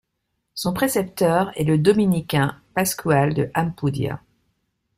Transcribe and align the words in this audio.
Son 0.55 0.73
précepteur 0.73 1.51
est 1.55 1.63
le 1.63 1.77
dominicain 1.77 2.59
Pascual 2.73 3.35
de 3.35 3.51
Ampudia. 3.53 4.19